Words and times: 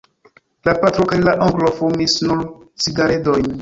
La 0.69 0.73
patro 0.85 1.05
kaj 1.13 1.21
la 1.27 1.35
onklo 1.49 1.71
fumis 1.79 2.19
nur 2.29 2.45
cigaredojn. 2.87 3.53